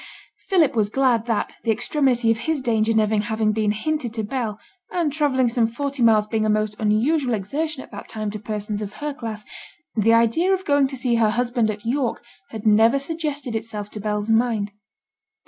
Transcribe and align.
Philip 0.47 0.75
was 0.75 0.89
glad 0.89 1.27
that, 1.27 1.57
the 1.63 1.69
extremity 1.69 2.31
of 2.31 2.39
his 2.39 2.63
danger 2.63 2.91
never 2.91 3.15
having 3.19 3.51
been 3.51 3.69
hinted 3.71 4.15
to 4.15 4.23
Bell, 4.23 4.59
and 4.91 5.13
travelling 5.13 5.47
some 5.47 5.67
forty 5.67 6.01
miles 6.01 6.25
being 6.25 6.43
a 6.43 6.49
most 6.49 6.75
unusual 6.79 7.35
exertion 7.35 7.83
at 7.83 7.91
that 7.91 8.07
time 8.09 8.31
to 8.31 8.39
persons 8.39 8.81
of 8.81 8.93
her 8.93 9.13
class, 9.13 9.45
the 9.95 10.15
idea 10.15 10.51
of 10.55 10.65
going 10.65 10.87
to 10.87 10.97
see 10.97 11.17
her 11.17 11.29
husband 11.29 11.69
at 11.69 11.85
York 11.85 12.23
had 12.49 12.65
never 12.65 12.97
suggested 12.97 13.55
itself 13.55 13.91
to 13.91 13.99
Bell's 13.99 14.31
mind. 14.31 14.71